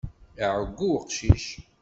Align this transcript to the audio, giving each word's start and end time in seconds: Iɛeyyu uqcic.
Iɛeyyu 0.43 0.87
uqcic. 0.97 1.45